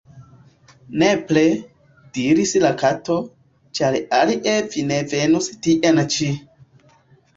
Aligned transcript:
"Nepre," 1.01 1.43
diris 2.17 2.53
la 2.63 2.71
Kato, 2.83 3.17
"ĉar 3.81 3.99
alie 4.23 4.57
vi 4.73 4.87
ne 4.93 4.99
venus 5.13 5.51
tien 5.67 6.03
ĉi." 6.17 6.35